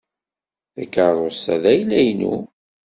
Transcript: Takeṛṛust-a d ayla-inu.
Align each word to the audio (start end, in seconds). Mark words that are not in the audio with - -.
Takeṛṛust-a 0.73 1.55
d 1.61 1.63
ayla-inu. 1.71 2.35